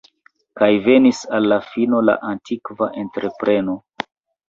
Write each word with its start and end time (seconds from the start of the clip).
Kaj 0.61 0.69
venis 0.87 1.19
al 1.39 1.45
la 1.53 1.61
fino 1.67 2.01
la 2.09 2.17
antikva 2.33 2.91
entrepreno. 3.07 3.81